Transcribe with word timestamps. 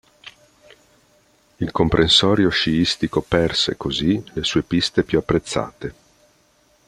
Il 1.57 1.69
comprensorio 1.71 2.49
sciistico 2.49 3.21
perse, 3.21 3.77
così, 3.77 4.19
le 4.33 4.43
sue 4.43 4.63
piste 4.63 5.03
più 5.03 5.19
apprezzate. 5.19 5.93